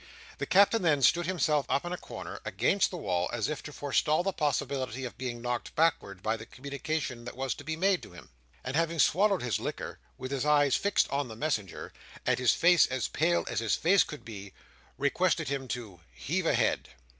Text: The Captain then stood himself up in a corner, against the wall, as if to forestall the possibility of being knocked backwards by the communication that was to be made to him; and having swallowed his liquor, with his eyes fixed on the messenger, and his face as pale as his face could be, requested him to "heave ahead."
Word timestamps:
The 0.39 0.47
Captain 0.47 0.81
then 0.81 1.03
stood 1.03 1.27
himself 1.27 1.67
up 1.69 1.85
in 1.85 1.93
a 1.93 1.95
corner, 1.95 2.39
against 2.43 2.89
the 2.89 2.97
wall, 2.97 3.29
as 3.31 3.47
if 3.49 3.61
to 3.61 3.71
forestall 3.71 4.23
the 4.23 4.33
possibility 4.33 5.05
of 5.05 5.15
being 5.15 5.43
knocked 5.43 5.75
backwards 5.75 6.23
by 6.23 6.37
the 6.37 6.45
communication 6.47 7.23
that 7.25 7.37
was 7.37 7.53
to 7.53 7.63
be 7.63 7.75
made 7.75 8.01
to 8.01 8.11
him; 8.13 8.29
and 8.63 8.75
having 8.75 8.97
swallowed 8.97 9.43
his 9.43 9.59
liquor, 9.59 9.99
with 10.17 10.31
his 10.31 10.43
eyes 10.43 10.75
fixed 10.75 11.07
on 11.11 11.27
the 11.27 11.35
messenger, 11.35 11.93
and 12.25 12.39
his 12.39 12.55
face 12.55 12.87
as 12.87 13.09
pale 13.09 13.45
as 13.47 13.59
his 13.59 13.75
face 13.75 14.03
could 14.03 14.25
be, 14.25 14.53
requested 14.97 15.49
him 15.49 15.67
to 15.67 15.99
"heave 16.11 16.47
ahead." 16.47 16.89